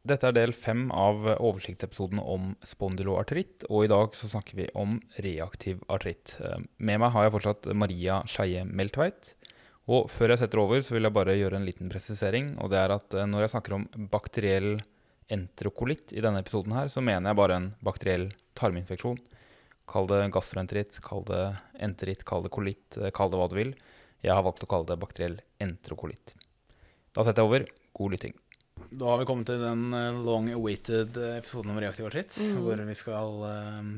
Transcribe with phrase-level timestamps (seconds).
[0.00, 4.96] Dette er del fem av oversiktsepisoden om spondyloartritt, og i dag så snakker vi om
[5.20, 6.38] reaktiv artritt.
[6.40, 9.34] Eh, Med meg har jeg fortsatt Maria Skeie Meltveit.
[9.90, 12.80] Og før jeg setter over, så vil jeg bare gjøre en liten presisering, og det
[12.80, 14.80] er at eh, når jeg snakker om bakteriell
[15.30, 19.20] enterokolitt i denne episoden her, så mener jeg bare en bakteriell tarminfeksjon.
[19.90, 21.44] Kall det gastroenteritt, kall det
[21.82, 23.76] enteritt, kall det kolitt, eh, kall det hva du vil.
[24.24, 26.38] Jeg har valgt å kalle det bakteriell enterokolitt.
[27.12, 27.68] Da setter jeg over.
[28.00, 28.40] God lytting.
[28.90, 32.38] Da har vi kommet til den eh, long awaited eh, episoden om reaktivartritt.
[32.42, 32.56] Mm.
[32.64, 33.90] hvor vi skal uh,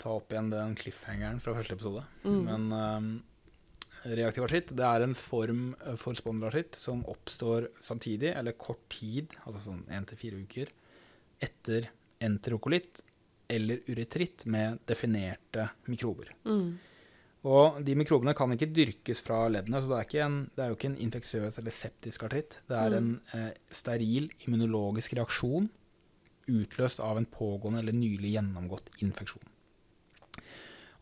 [0.00, 2.04] ta opp igjen den cliffhangeren fra første episode.
[2.26, 2.42] Mm.
[2.48, 5.66] Men uh, reaktiv artritt det er en form
[6.00, 10.72] for spondylartritt som oppstår samtidig, eller kort tid, altså sånn én til fire uker,
[11.44, 11.88] etter
[12.24, 13.00] enterokolitt
[13.48, 16.30] eller uretritt med definerte mikrober.
[16.44, 16.76] Mm.
[17.44, 20.78] Og de mikrobene kan ikke dyrkes fra leddene, så det er, en, det er jo
[20.78, 22.60] ikke en infeksiøs eller septisk artritt.
[22.70, 25.68] Det er en eh, steril immunologisk reaksjon
[26.48, 29.44] utløst av en pågående eller nylig gjennomgått infeksjon.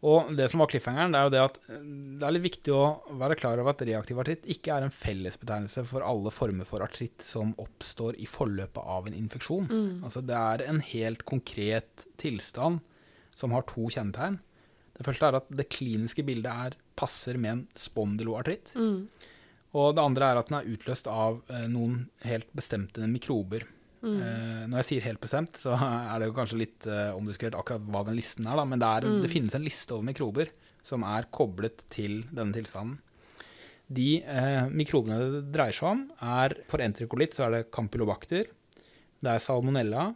[0.03, 1.83] Og det som var cliffhangeren, det er jo det at eh,
[2.19, 2.84] det er litt viktig å
[3.23, 7.23] være klar over at reaktiv artritt ikke er en fellesbetegnelse for alle former for artritt
[7.23, 9.69] som oppstår i forløpet av en infeksjon.
[9.71, 9.93] Mm.
[10.09, 12.83] Altså det er en helt konkret tilstand
[13.31, 14.43] som har to kjennetegn.
[14.97, 18.75] Det første er at det kliniske bildet er, passer med en spondyloartritt.
[18.77, 19.07] Mm.
[19.79, 23.65] Og det andre er at den er utløst av eh, noen helt bestemte mikrober.
[24.03, 24.17] Mm.
[24.19, 27.87] Eh, når jeg sier helt bestemt, så er det jo kanskje litt eh, omdiskutert akkurat
[27.95, 29.23] hva den listen er, da, men det, er, Mm.
[29.25, 30.51] det finnes en liste over mikrober
[30.84, 32.99] som er koblet til denne tilstanden.
[33.93, 38.51] De eh, mikrobene det dreier seg om, er for enterikolitt så er det campylobacter,
[39.23, 40.09] det er salmonella,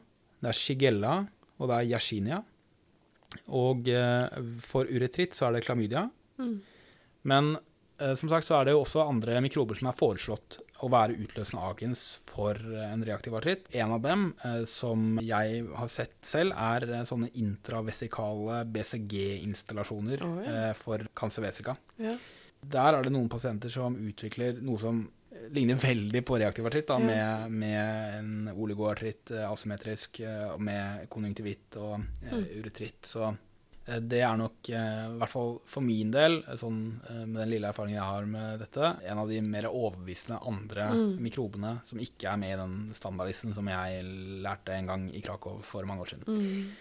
[0.43, 1.15] det er shigella,
[1.57, 2.43] og det er yersinia.
[3.47, 6.06] Og eh, for uretritt så er det klamydia.
[6.41, 6.55] Mm.
[7.31, 10.91] Men eh, som sagt så er det jo også andre mikrober som er foreslått å
[10.93, 13.69] være utløsende agens for eh, en reaktiv artritt.
[13.77, 14.28] En av dem,
[14.70, 20.73] som jeg har sett selv, er sånne intravesikale BCG-installasjoner oh, ja.
[20.78, 21.77] for cancervesica.
[22.03, 22.16] Ja.
[22.66, 25.05] Der er det noen pasienter som utvikler noe som
[25.55, 31.77] ligner veldig på reaktiv artritt, da, med, med en oligoartritt eh, asymmetrisk, eh, med konjunktivitt
[31.81, 32.47] og eh, Mm.
[32.61, 33.03] uretritt.
[33.07, 33.37] Så
[33.87, 36.81] det er nok, i hvert fall for min del, sånn,
[37.29, 41.12] med den lille erfaringen jeg har med dette, en av de mer overbevisende andre Mm.
[41.23, 44.03] mikrobene som ikke er med i den standardlisten som jeg
[44.43, 46.27] lærte en gang i Krakow for mange år siden.
[46.27, 46.73] Mm.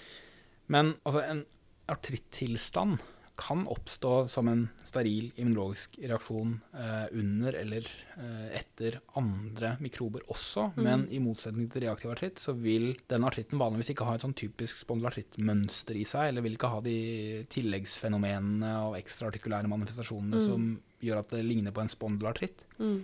[0.68, 1.46] Men altså, en
[1.88, 2.98] artrittilstand
[3.38, 10.70] kan oppstå som en steril immunologisk reaksjon eh, under eller eh, etter andre mikrober også,
[10.78, 10.84] Mm.
[10.84, 14.34] men i motsetning til reaktiv artritt så vil den artritten vanligvis ikke ha et sånn
[14.36, 20.46] typisk spondylartrittmønster i seg, eller vil ikke ha de tilleggsfenomenene og ekstraartikulære manifestasjonene Mm.
[20.46, 22.64] som gjør at det ligner på en spondylartritt.
[22.80, 23.04] Mm.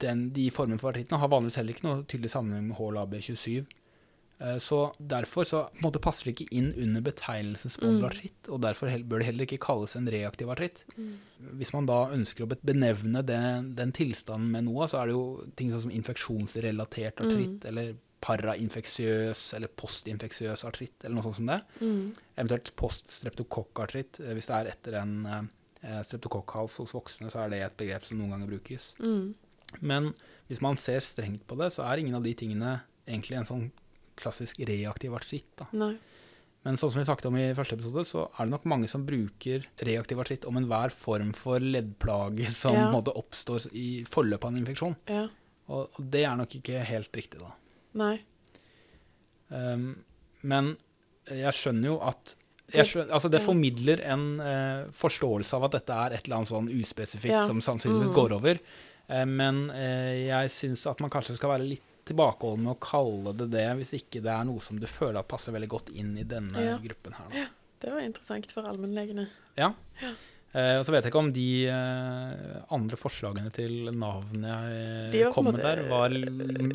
[0.00, 3.66] Den, de formene for artrittene har vanligvis heller ikke noe tydelig sammenheng med HLA-B27.
[4.38, 9.18] Eh, Så derfor så måte passer det ikke inn under betegnelsen spondylartritt, og derfor bør
[9.22, 10.84] det heller ikke kalles en reaktiv artritt.
[10.96, 11.14] Mm.
[11.60, 15.46] Hvis man da ønsker å benevne den, den tilstanden med noe, så er det jo
[15.56, 17.94] ting sånn som infeksjonsrelatert artritt, eller
[18.26, 21.60] parainfeksiøs eller postinfeksiøs artritt, eller noe sånt som det.
[21.80, 22.14] Mm.
[22.36, 24.20] Eventuelt poststreptokokkartritt.
[24.20, 28.04] Eh, Hvis det er etter en eh, streptokokkhals hos voksne, så er det et begrep
[28.04, 28.94] som noen ganger brukes.
[29.00, 29.34] Mm.
[29.80, 30.12] Men
[30.48, 33.66] hvis man ser strengt på det, så er ingen av de tingene egentlig en sånn
[34.16, 35.64] klassisk reaktiv artritt.
[36.66, 39.04] Men sånn som vi snakket om i første episode, så er det nok mange som
[39.06, 42.90] bruker reaktiv artritt om enhver form for leddplage som Ja.
[42.90, 44.96] oppstår i forløpet av en infeksjon.
[45.06, 45.28] Ja.
[45.68, 47.52] Og, det er nok ikke helt riktig, da.
[47.94, 48.20] Nei.
[49.48, 50.04] Um,
[50.42, 50.76] men
[51.30, 52.34] jeg skjønner jo at
[52.66, 56.70] skjønner, altså Det formidler en eh, forståelse av at dette er et eller annet sånn
[56.74, 57.46] uspesifikt Ja.
[57.46, 58.16] som sannsynligvis mm.
[58.16, 58.58] går over.
[59.08, 63.32] Eh, men eh, jeg syns at man kanskje skal være litt tilbakeholden med å kalle
[63.36, 66.14] det det, hvis ikke det er noe som du føler at passer veldig godt inn
[66.18, 66.78] i denne Ja.
[66.82, 67.28] gruppen her.
[67.34, 67.46] Da.
[67.82, 69.28] Det var interessant for allmennlegene.
[69.58, 69.72] Ja.
[70.00, 70.12] Ja.
[70.56, 75.34] Eh, og så vet jeg ikke om de eh, andre forslagene til navn jeg var
[75.34, 76.14] kom med der, var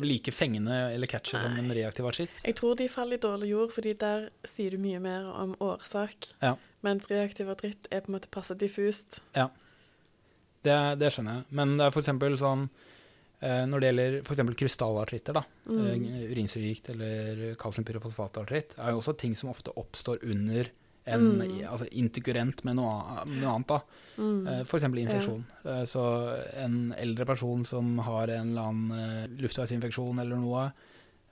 [0.04, 2.36] like fengende eller catchy som en reaktiv artritt.
[2.44, 6.30] Jeg tror de faller i dårlig jord, fordi der sier du mye mer om årsak.
[6.44, 6.54] Ja.
[6.86, 9.18] Mens reaktiv artritt er på en måte passe diffust.
[10.62, 11.44] Det, det skjønner jeg.
[11.50, 12.91] Men det er eksempel sånn eh,
[13.42, 15.86] Når det gjelder for eksempel krystallartritter, da, Mm.
[15.86, 20.68] eh, urinsyregikt eller kalsiumpyrofosfatartritt, er jo også ting som ofte oppstår under
[21.04, 21.66] en Mm.
[21.66, 22.92] altså interkurrent med noe,
[23.26, 23.66] annet.
[23.66, 23.80] da.
[24.18, 24.46] Mm.
[24.46, 24.68] F.eks.
[24.70, 25.44] For eksempel infeksjon.
[25.64, 25.82] Ja.
[25.84, 30.72] Så en eldre person som har en eller annen eh, luftveisinfeksjon eller noe,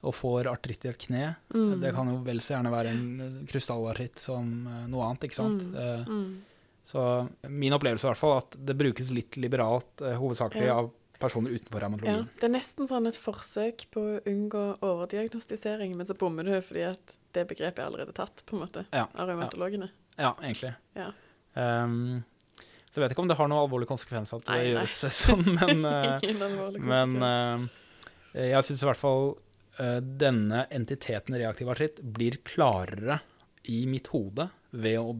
[0.02, 1.80] og får artritt i et kne, Mm.
[1.80, 5.34] det kan jo vel så gjerne være en eh, krystallartritt som eh, noe annet, ikke
[5.34, 5.62] sant?
[5.62, 5.76] Mm.
[5.76, 6.36] Eh, Mm.
[6.82, 10.78] Så min opplevelse er i hvert fall at det brukes litt liberalt, eh, hovedsakelig Ja.
[10.78, 10.90] av
[11.20, 16.16] personer utenfor Ja, det er nesten sånn et forsøk på å unngå overdiagnostisering, men så
[16.18, 19.90] bommer du fordi at det begrepet er allerede tatt, på en måte, Ja, av revmatologene.
[20.16, 20.72] Ja, egentlig.
[20.98, 21.10] Ja.
[21.54, 22.22] Um,
[22.90, 24.72] så jeg vet ikke om det har noen alvorlig konsekvens at det Nei, nei.
[24.72, 29.26] gjøres sånn, men, eh, men eh, jeg syns i hvert fall
[29.78, 33.20] uh, denne entiteten reaktiv artritt blir klarere
[33.68, 35.12] i mitt hode ved å,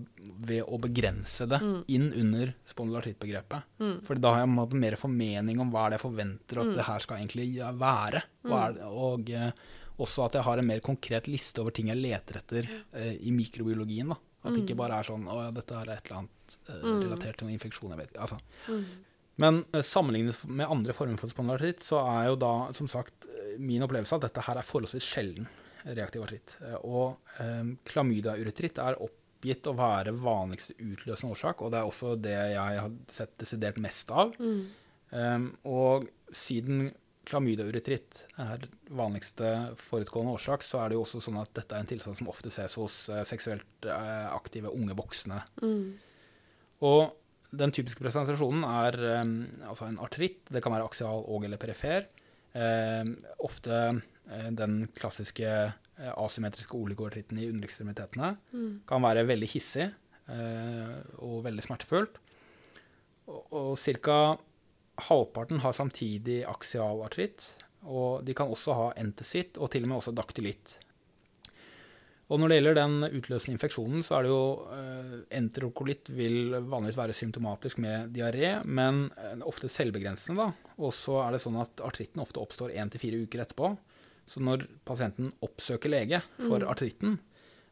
[0.47, 1.85] ved å begrense det Mm.
[1.89, 3.63] inn under spondylartrittbegrepet.
[3.81, 4.03] Mm.
[4.07, 6.75] For da har jeg mer formening om hva er det jeg forventer at Mm.
[6.77, 7.49] det her skal egentlig
[7.79, 8.23] være.
[8.47, 9.53] Er det, og eh,
[9.99, 13.31] også at jeg har en mer konkret liste over ting jeg leter etter eh, i
[13.31, 14.09] mikrobiologien.
[14.09, 14.17] da.
[14.43, 17.03] At det ikke bare er sånn å ja, dette er et eller annet eh, Mm.
[17.05, 17.91] relatert til noen infeksjon.
[17.91, 18.39] jeg vet ikke, altså.
[18.69, 18.85] Mm.
[19.39, 23.59] Men eh, sammenlignet med andre former for spondylartritt, så er jo da som sagt eh,
[23.59, 25.47] min opplevelse at dette her er forholdsvis sjelden
[25.85, 26.57] reaktiv artritt.
[26.83, 32.37] Og eh, klamydiauretritt er oppgitt å være vanligste utløsende årsak, og det er også det
[32.37, 34.35] jeg har sett desidert mest av.
[34.41, 34.65] Mm.
[35.11, 36.91] Um, og siden
[37.31, 38.67] klamydiauretritt er
[38.97, 42.31] vanligste forutgående årsak, så er det jo også sånn at dette er en tilstand som
[42.33, 45.41] ofte ses hos eh, seksuelt eh, aktive unge voksne.
[45.63, 45.85] Mm.
[46.89, 47.03] Og
[47.51, 49.35] den typiske presentasjonen er um,
[49.67, 50.45] altså en artritt.
[50.49, 52.07] Det kan være aksial og eller perifer.
[52.55, 53.15] Um,
[53.47, 54.01] ofte
[54.57, 58.35] den klassiske eh, asymmetriske oligoartritten i underekstremitetene.
[58.53, 58.71] Mm.
[58.89, 62.21] Kan være veldig hissig eh, og veldig smertefullt.
[63.31, 64.21] Og, og ca.
[65.09, 67.49] halvparten har samtidig aksial artritt.
[67.89, 70.77] Og de kan også ha entesitt og til og med også daktylitt.
[72.31, 76.99] Og når det gjelder den utløsende infeksjonen, så er det jo eh, enterokolitt vil vanligvis
[77.01, 80.47] være symptomatisk med diaré, men eh, ofte selvbegrensende.
[80.47, 80.75] da.
[80.79, 83.73] Og så er det sånn at artritten ofte oppstår én til fire uker etterpå.
[84.31, 86.69] Så når pasienten oppsøker lege for Mm.
[86.71, 87.19] artritten,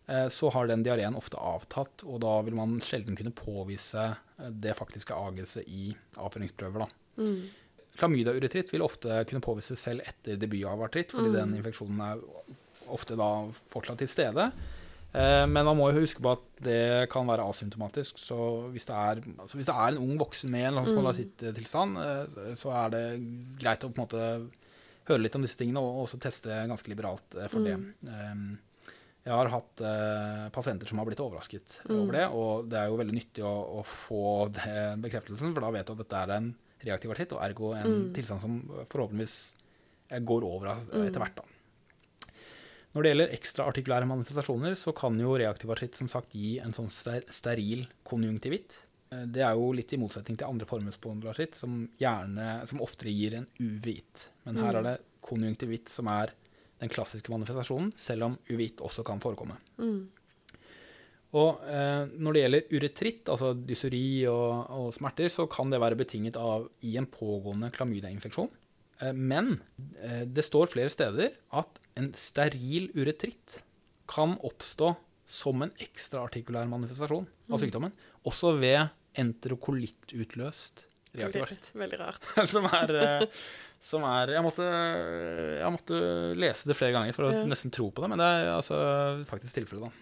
[0.09, 4.09] eh, så har den diareen ofte avtatt, og da vil man sjelden kunne påvise
[4.41, 6.79] eh, det faktiske agelset i avføringsprøver.
[6.87, 6.89] da.
[7.23, 7.45] Mm.
[7.99, 11.39] Klamydiauretritt vil ofte kunne påvises selv etter debut av artritt, fordi Mm.
[11.39, 12.21] den infeksjonen er
[12.89, 13.31] ofte da
[13.71, 14.53] fortsatt til stede.
[15.15, 18.19] Eh, men man må jo huske på at det kan være asymptomatisk.
[18.19, 20.87] Så hvis det er, altså hvis det er en ung voksen med en Mm.
[20.87, 24.51] spondylartrittilstand, eh, så er det greit å på en måte
[25.09, 27.77] høre litt om disse tingene, og også teste ganske liberalt eh, for det.
[27.79, 27.93] Mm.
[28.09, 28.95] Eh,
[29.29, 31.97] jeg har hatt eh, pasienter som har blitt overrasket Mm.
[32.03, 34.23] over det, og det er jo veldig nyttig å, å få
[34.57, 36.55] den bekreftelsen, for da vet du at dette er en
[36.87, 38.13] reaktiv artritt, og ergo en Mm.
[38.15, 39.55] tilstand som forhåpentligvis
[40.11, 41.07] eh, går over Mm.
[41.09, 41.37] etter hvert.
[41.37, 41.45] da.
[42.95, 46.89] Når det gjelder ekstraartikulære manifestasjoner, så kan jo reaktiv artritt som sagt gi en sånn
[46.91, 48.79] ster steril konjunktivitt.
[49.13, 52.81] Eh, Det er jo litt i motsetning til andre former for spondylartritt, som, gjerne, som
[52.85, 54.29] oftere gir en uvitt.
[54.45, 54.79] Men her Mm.
[54.79, 56.33] er det konjunktivitt som er
[56.81, 59.57] den klassiske manifestasjonen, selv om uvitt også kan forekomme.
[59.79, 60.09] Mm.
[61.37, 65.99] Og eh, når det gjelder uretritt, altså dyseri og, og smerter, så kan det være
[66.01, 68.49] betinget av i en pågående klamydiainfeksjon.
[69.03, 69.59] Eh, men
[70.01, 73.59] eh, det står flere steder at en steril uretritt
[74.09, 74.95] kan oppstå
[75.29, 77.61] som en ekstraartikulær manifestasjon av Mm.
[77.61, 77.93] sykdommen,
[78.25, 80.85] også ved enterokolitt-utløst
[81.19, 82.29] reaktiv Veldig, veldig rart.
[82.53, 83.25] som er, eh,
[83.81, 84.67] som er jeg, måtte,
[85.63, 86.01] jeg måtte
[86.39, 87.45] lese det flere ganger for å Ja.
[87.49, 88.79] nesten tro på det, men det er altså
[89.31, 89.93] faktisk tilfellet, da.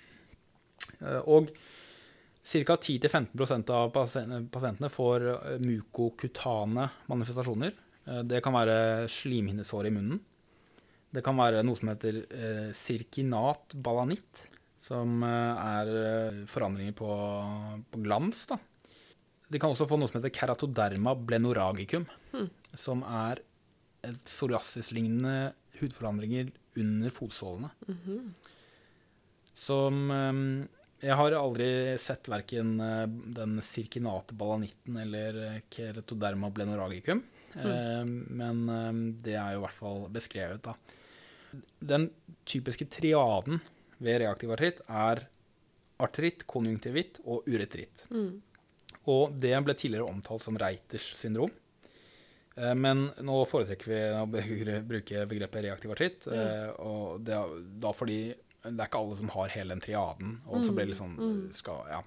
[1.06, 1.50] Eh, Og
[2.46, 2.76] ca.
[2.78, 7.72] 10-15% av pasientene får eh, mukokutane manifestasjoner.
[8.22, 10.20] Det kan være slimhinnesår i munnen.
[11.10, 14.44] Det kan være noe som heter eh, sirkinat balanitt,
[14.78, 15.88] som er
[16.46, 17.08] forandringer på,
[17.90, 18.44] på glans.
[18.46, 18.58] da.
[19.50, 22.49] De kan også få noe som heter keratoderma blenoragicum, Hmm.
[22.75, 23.38] som er
[24.25, 27.71] psoriasis-lignende hudforandringer under fotsålene.
[27.88, 28.35] Mhm.
[29.57, 30.67] Som eh,
[31.07, 31.67] Jeg har aldri
[32.00, 37.23] sett verken eh, den sirkinate balanitten eller eh, keratoderma blenoragicum,
[37.55, 40.75] eh, men eh, det er jo i hvert fall beskrevet, da.
[41.81, 42.09] Den
[42.49, 43.61] typiske triaden
[43.99, 45.26] ved reaktiv artritt er
[46.00, 48.07] artritt, konjunktivitt og uretritt.
[48.11, 48.43] Mm.
[49.06, 51.50] Og det ble tidligere omtalt som Reiters syndrom.
[52.56, 56.26] Eh, Men nå foretrekker vi å bruke begrepet reaktiv artritt.
[56.26, 56.80] Mm.
[56.80, 57.38] Og det
[57.80, 58.34] da fordi
[58.66, 60.40] det er ikke alle som har hele den triaden.
[60.48, 61.52] Og så blir det litt sånn Mm.
[61.54, 62.00] skal, ja.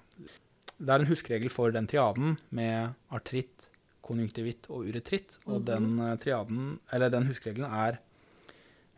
[0.80, 3.68] Det er en huskeregel for den triaden med artritt,
[4.02, 5.38] konjunktivitt og uretritt.
[5.46, 5.64] Og Mhm.
[5.64, 7.98] den eh, triaden, eller den huskeregelen er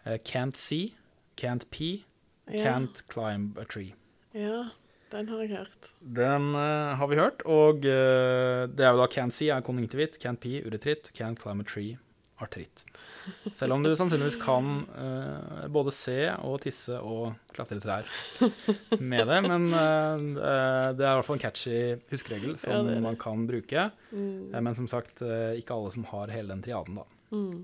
[0.05, 0.95] eh, can't see,
[1.37, 2.03] can't pee,
[2.49, 3.95] can't can't climb a tree.
[4.35, 4.71] ja,
[5.13, 5.91] den har jeg hørt.
[6.01, 10.19] Den uh, har vi hørt, og uh, det er jo da can't see er konjunktivitt,
[10.23, 11.99] can't pee uretritt, can't climb a tree
[12.43, 12.85] artritt.
[13.55, 18.09] Selv om du sannsynligvis kan uh, både se og tisse og klatre i trær
[18.99, 21.77] med det, men det er i hvert fall en catchy
[22.11, 23.05] huskeregel som Ja, det det.
[23.05, 23.91] man kan bruke.
[24.11, 24.51] Mm.
[24.59, 27.07] Men som sagt, ikke alle som har hele den triaden, da.
[27.37, 27.61] Mm.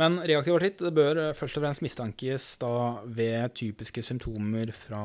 [0.00, 2.72] Men reaktiv artritt bør først og fremst mistankes da
[3.04, 5.02] ved typiske symptomer fra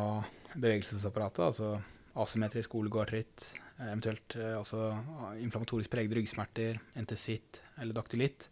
[0.56, 3.46] bevegelsesapparatet, altså asymmetrisk oligoartritt,
[3.82, 8.50] eventuelt også altså inflammatorisk pregede ryggsmerter, entesitt eller daktylitt,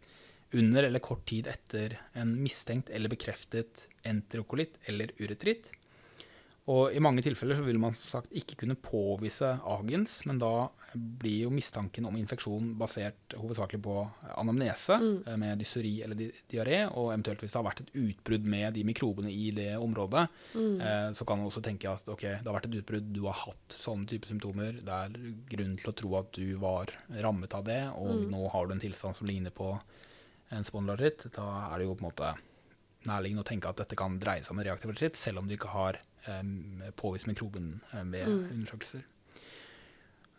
[0.56, 5.70] under eller kort tid etter en mistenkt eller bekreftet enterokolitt eller uretritt.
[6.68, 11.44] Og I mange tilfeller så vil man sagt ikke kunne påvise agens, men da blir
[11.46, 13.94] jo mistanken om infeksjon basert hovedsakelig på
[14.36, 15.22] anamnese Mm.
[15.26, 18.74] eh, med dysori eller di diaré, og eventuelt hvis det har vært et utbrudd med
[18.74, 20.80] de mikrobene i det området, Mm.
[20.80, 23.32] eh, så kan man også tenke at ok, det har vært et utbrudd, du har
[23.34, 25.08] hatt sånne type symptomer, det er
[25.48, 28.30] grunn til å tro at du var rammet av det, og Mm.
[28.30, 29.80] nå har du en tilstand som ligner på
[30.52, 32.36] en spondylartritt, da er det jo på en måte
[33.06, 35.56] nærliggende å tenke at dette kan dreie seg om en reaktiv artritt, selv om du
[35.56, 35.96] ikke har
[36.96, 37.80] påvist mikroben
[38.12, 38.50] ved Mm.
[38.52, 39.02] undersøkelser.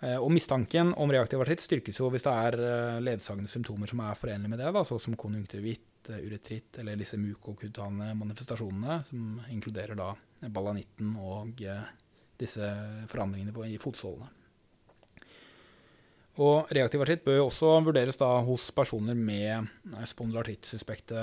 [0.01, 3.99] Eh, og mistanken om reaktiv artritt styrkes jo hvis det er eh, ledsagende symptomer som
[4.01, 9.41] er forenlige med det, da, så som konjunktivitt, eh, uretritt eller disse mukokutane manifestasjonene, som
[9.53, 10.15] inkluderer da
[10.49, 11.83] balanitten og eh,
[12.41, 12.65] disse
[13.07, 14.29] forandringene på, i fotsålene.
[16.41, 21.19] Og reaktiv artritt bør også vurderes da hos personer med eh, spondylartrittsuspekte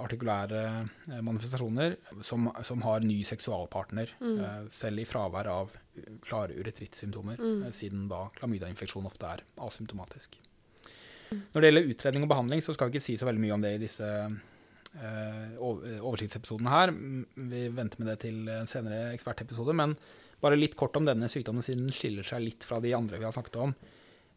[0.00, 0.62] artikulære
[1.12, 1.94] eh, manifestasjoner
[2.26, 4.38] som, som har ny seksualpartner, Mm.
[4.42, 5.76] eh, selv i fravær av
[6.26, 7.68] klare uretrittsymptomer, Mm.
[7.76, 10.40] siden da klamydiainfeksjon ofte er asymptomatisk.
[11.30, 13.62] Når det gjelder utredning og behandling, så skal vi ikke si så veldig mye om
[13.62, 14.08] det i disse
[14.98, 16.90] eh, oversiktsepisodene her.
[16.90, 19.94] Mm, Vi venter med det til en senere ekspertepisode, men
[20.42, 23.24] bare litt kort om denne sykdommen, siden den skiller seg litt fra de andre vi
[23.28, 23.74] har snakket om.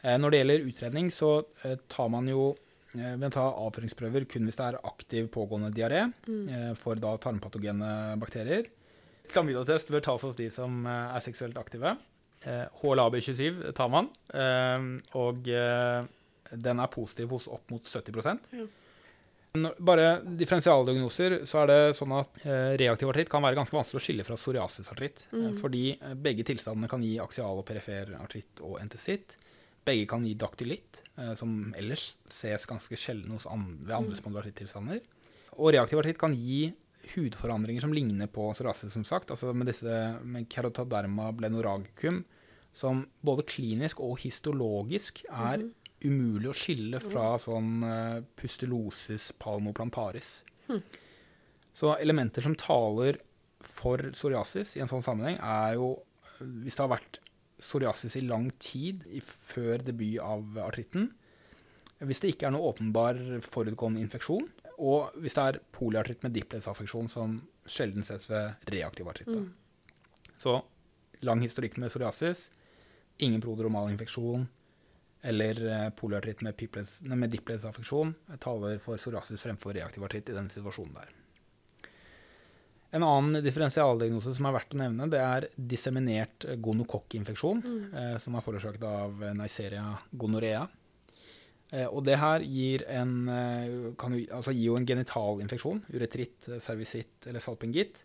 [0.03, 2.55] Eh, Når det gjelder utredning, så eh, tar man jo
[2.93, 6.49] man tar avføringsprøver kun hvis det er aktiv pågående diaré Mm.
[6.49, 8.65] eh, for da tarmpatogene bakterier.
[9.31, 11.93] Klamydiatest bør tas hos de som eh, er seksuelt aktive.
[12.43, 16.03] Eh, HLA-B27 tar man, eh, og eh,
[16.51, 18.65] den er positiv hos opp mot 70 Ja.
[19.83, 24.03] Bare differensialdiagnoser, så er det sånn at eh, reaktiv artritt kan være ganske vanskelig å
[24.05, 25.57] skille fra psoriasisartritt, eh, Mm.
[25.59, 29.35] fordi eh, begge tilstandene kan gi aksial og perifer artritt og entesitt.
[29.85, 35.01] Begge kan gi daktylitt, eh, som ellers ses ganske sjelden hos an ved andre spondylartittilstander.
[35.57, 36.73] Og reaktiv artritt kan gi
[37.15, 42.23] hudforandringer som ligner på psoriasis, som sagt, altså med disse med kerotaderma blenoragicum,
[42.71, 45.71] som både klinisk og histologisk er Mhm.
[46.05, 50.43] umulig å skille fra sånn eh, pustulosis palmoplantaris.
[50.69, 50.81] Mm.
[51.73, 53.17] Så elementer som taler
[53.61, 56.01] for psoriasis i en sånn sammenheng, er jo
[56.41, 57.19] hvis det har vært
[57.61, 61.11] psoriasis i lang tid før debut av artritten,
[62.01, 64.47] hvis det ikke er noe åpenbar forutgående infeksjon,
[64.81, 67.37] og hvis det er polyartritt med diplesaffeksjon som
[67.69, 69.29] sjelden ses ved reaktiv artritt.
[69.29, 69.51] Mm.
[70.41, 70.57] Så
[71.21, 72.47] lang historikk med psoriasis,
[73.21, 74.47] ingen prodromal infeksjon
[75.21, 76.57] eller eh, polyartritt med,
[77.13, 81.20] med diplesaffeksjon taler for psoriasis fremfor reaktiv artritt i denne situasjonen der.
[82.93, 87.93] En annen differensialdiagnose som er verdt å nevne, det er disseminert gonokokkinfeksjon, Mm.
[87.93, 90.67] eh, som er forårsaket av eh, Neisseria gonorea.
[91.71, 96.59] Eh, og det her gir, en, eh, kan altså gir jo en genitalinfeksjon, uretritt, eh,
[96.59, 98.03] servisitt eller salpingitt,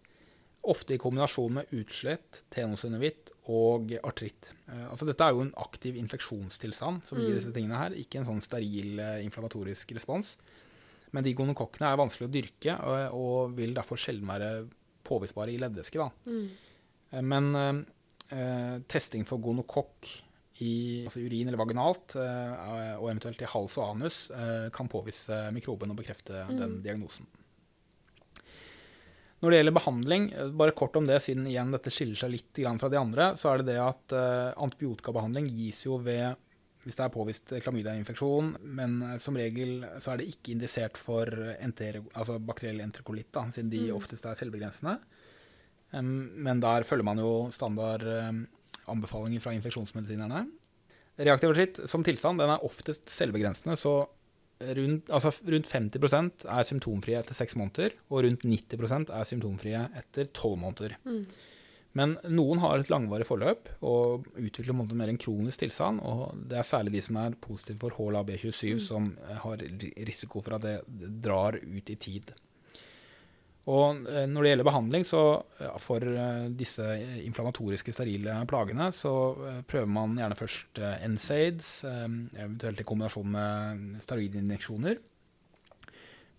[0.66, 4.52] ofte i kombinasjon med utslett, tenosynovitt og artritt.
[4.68, 7.38] Eh, altså dette er jo en aktiv infeksjonstilstand som gir Mm.
[7.40, 10.36] disse tingene her, ikke en sånn steril eh, inflammatorisk respons.
[11.16, 14.50] Men de gonokokkene er vanskelig å dyrke og, og vil derfor sjelden være
[15.06, 16.10] påvisbare i leddvæske.
[16.28, 16.46] Mm.
[17.14, 17.80] Eh, Men eh,
[18.36, 20.10] eh, testing for gonokokk
[20.64, 25.42] i altså urin eller vaginalt, eh, og eventuelt i hals og anus, eh, kan påvise
[25.52, 26.56] mikroben og bekrefte Mm.
[26.60, 27.26] den diagnosen.
[29.42, 32.60] Når det gjelder behandling, eh, bare kort om det, siden igjen dette skiller seg litt
[32.80, 36.36] fra de andre, så er det det at eh, antibiotikabehandling gis jo ved
[36.86, 41.26] hvis det er påvist klamydiainfeksjon, men eh, som regel så er det ikke indisert for
[41.58, 43.96] enter, altså bakteriell enterokolitt, da, siden de Mm.
[43.98, 45.00] oftest er selvbegrensende.
[45.96, 48.02] Men der følger man jo standard
[48.90, 50.42] anbefalinger fra infeksjonsmedisinerne.
[51.16, 53.94] Reaktiv artritt som tilstand den er oftest selvbegrensende, så
[54.60, 60.28] rundt, altså rundt 50% er symptomfrie etter seks måneder, og rundt 90 er symptomfrie etter
[60.36, 60.96] tolv måneder.
[61.04, 61.22] Mm.
[61.96, 66.02] Men noen har et langvarig forløp og utvikler mer en kronisk tilstand.
[66.04, 68.80] og Det er særlig de som er positive for HLA-B27, Mm.
[68.80, 69.56] som eh, har
[70.04, 70.82] risiko for at det
[71.22, 72.32] drar ut i tid.
[73.66, 75.22] Og eh, Når det gjelder behandling så
[75.78, 76.84] for eh, disse
[77.24, 81.84] inflammatoriske, sterile plagene, så prøver man gjerne først NSAIDs,
[82.36, 85.00] eventuelt i kombinasjon med steroidinjeksjoner.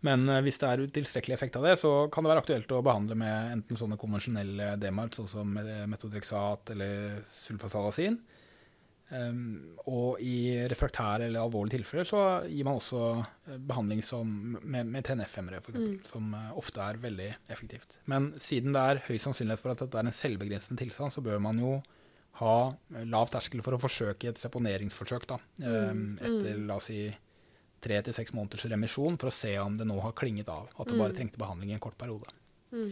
[0.06, 2.84] Men eh, hvis det er utilstrekkelig effekt av det, så kan det være aktuelt å
[2.86, 8.20] behandle med enten sånne konvensjonelle DMAR, sånn som metodreksat metodrexat eller sulfasalazin.
[9.08, 13.04] Um, og i refraktære eller alvorlige tilfeller så gir man også
[13.48, 14.28] eh, behandling som,
[14.60, 15.94] med, med TNF-hemmere, f.eks., mm.
[16.10, 18.02] som uh, ofte er veldig effektivt.
[18.12, 21.40] Men siden det er høy sannsynlighet for at dette er en selvbegrensende tilstand, så bør
[21.46, 21.78] man jo
[22.42, 22.58] ha
[23.08, 27.08] lav terskel for å forsøke et seponeringsforsøk da, um, etter la oss si
[27.84, 30.70] tre til seks måneders remisjon, for å se om det nå har klinget av.
[30.76, 31.18] At det bare mm.
[31.20, 32.32] trengte behandling i en kort periode.
[32.72, 32.90] Mm.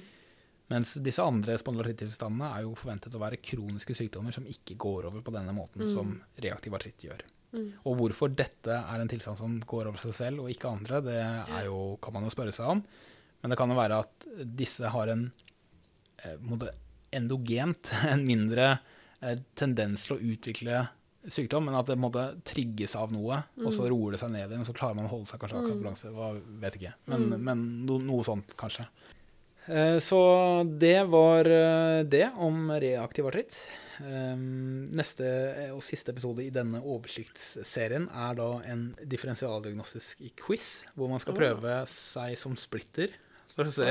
[0.73, 5.21] Mens disse andre spondylartrittilstandene er jo forventet å være kroniske sykdommer som ikke går over
[5.25, 5.91] på denne måten mm.
[5.93, 7.21] som reaktiv artritt gjør.
[7.55, 7.67] Mm.
[7.85, 11.19] Og hvorfor dette er en tilstand som går over seg selv og ikke andre, det
[11.67, 12.81] jo, kan man jo spørre seg om.
[13.43, 14.27] Men det kan jo være at
[14.57, 15.27] disse har en
[16.25, 16.67] eh,
[17.15, 18.71] endogent, en mindre
[19.21, 20.85] eh, tendens til å utvikle
[21.31, 23.65] sykdom, men at det måtte trigges av noe, mm.
[23.65, 23.89] og så mm.
[23.93, 25.85] roer det seg ned igjen, og så klarer man å holde seg kanskje akkurat på
[25.85, 26.13] balanse.
[26.15, 26.31] Hva
[26.63, 26.95] vet ikke.
[27.11, 27.45] Men, mm.
[27.49, 28.87] men no, noe sånt, kanskje.
[29.65, 30.19] Eh, så
[30.69, 33.57] det var eh, det om reaktiv artritt.
[34.03, 35.27] Eh, neste
[35.73, 41.79] og siste episode i denne oversiktsserien er da en differensialdiagnostisk quiz, hvor man skal prøve
[41.89, 43.15] seg som splitter
[43.55, 43.87] for å se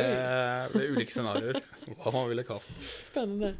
[0.74, 1.62] ved ulike scenarioer
[1.96, 2.68] hva man ville kalt
[3.00, 3.54] Spennende.